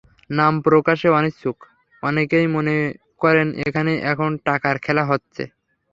[0.31, 1.57] নাম প্রকাশে অনিচ্ছুক
[2.03, 2.75] অনেকেই মনে
[3.21, 5.43] করেন, এখানে এখন টাকার খেলা হচ্ছে।